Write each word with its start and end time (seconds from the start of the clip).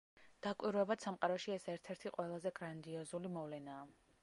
დაკვირვებად 0.45 1.05
სამყაროში 1.07 1.53
ეს 1.57 1.69
ერთ-ერთი 1.75 2.13
ყველაზე 2.17 2.55
გრანდიოზული 2.61 3.35
მოვლენაა. 3.39 3.89